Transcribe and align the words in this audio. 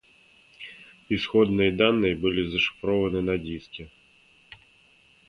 Исходные 1.09 1.71
данные 1.71 2.15
были 2.15 2.49
зашифрованы 2.49 3.21
на 3.21 3.37
диске 3.37 3.91